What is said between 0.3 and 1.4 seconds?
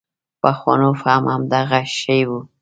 پخوانو فهم